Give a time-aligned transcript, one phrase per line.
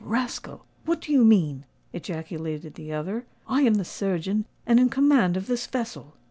[0.03, 0.65] "Rascal!
[0.85, 1.63] what do you mean?"
[1.93, 6.15] ejaculated the other; "I am the surgeon, and in command of this vessel.